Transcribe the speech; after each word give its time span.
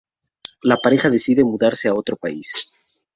La 0.63 0.77
pareja 0.77 1.11
decide 1.11 1.43
mudarse 1.43 1.87
a 1.87 1.93
otro 1.93 2.17
país. 2.17 2.71